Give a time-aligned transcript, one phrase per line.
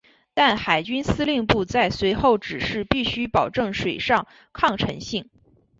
[0.33, 5.29] 但海军司令部在随后指示必须保证水上抗沉性。